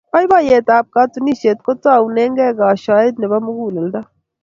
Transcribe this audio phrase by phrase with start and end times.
[0.13, 3.99] boiboiyet ab katunisiet ko taunegei koashoet Nebo muguleldo